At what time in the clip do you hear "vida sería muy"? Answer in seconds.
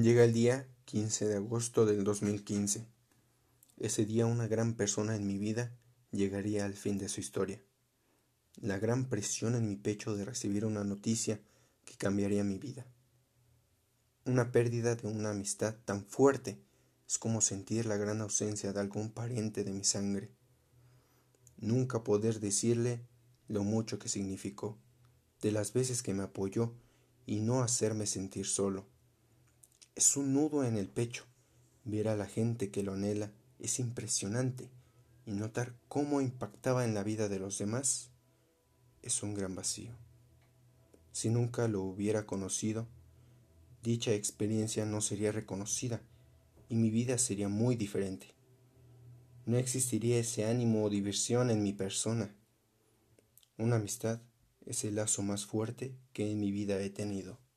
46.90-47.74